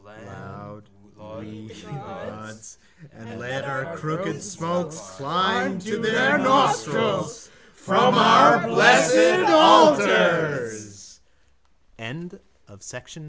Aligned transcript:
Laud 0.03 0.83
we 1.39 1.67
the 1.67 1.85
gods 1.85 2.77
And 3.13 3.39
let 3.39 3.63
our 3.65 3.97
crooked 3.97 4.41
smokes 4.41 4.97
climb 5.15 5.79
to 5.79 5.97
their 5.97 6.37
nostrils 6.39 7.49
From 7.73 8.15
our 8.15 8.67
bless'd 8.67 9.43
altars. 9.49 11.19